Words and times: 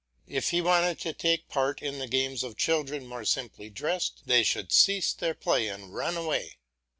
If 0.27 0.49
he 0.49 0.61
wanted 0.63 0.97
to 1.01 1.13
take 1.13 1.47
part 1.47 1.79
in 1.83 1.99
the 1.99 2.07
games 2.07 2.41
of 2.41 2.57
children 2.57 3.05
more 3.05 3.23
simply 3.23 3.69
dressed, 3.69 4.23
they 4.25 4.41
should 4.41 4.71
cease 4.71 5.13
their 5.13 5.35
play 5.35 5.67
and 5.67 5.93
run 5.93 6.17
away. 6.17 6.57